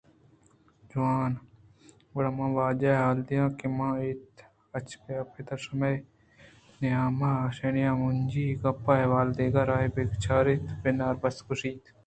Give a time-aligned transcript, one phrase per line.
[0.89, 1.31] جوان!
[2.13, 4.19] گُڑا من واجہ ءَ حال دیاں کہ منءَ
[4.77, 4.87] اچ
[5.21, 5.95] ابید شمئے
[6.79, 11.83] نیامجی ءَ گپ ءُاحوال ءِ دگہ راہے بہ چاریت بناربس ءَگوٛشت